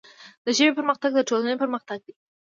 د 0.45 0.47
ژبې 0.57 0.71
پرمختګ 0.79 1.11
د 1.15 1.19
ټولنې 1.29 1.55
پرمختګ 1.63 1.99
دی. 2.05 2.13